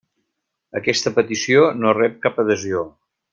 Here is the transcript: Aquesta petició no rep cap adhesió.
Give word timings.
Aquesta 0.79 1.13
petició 1.17 1.67
no 1.83 1.93
rep 1.99 2.17
cap 2.25 2.41
adhesió. 2.45 2.83